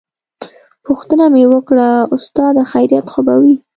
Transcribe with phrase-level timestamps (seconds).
[0.85, 3.55] پوښتنه مې وکړه استاده خيريت خو به وي.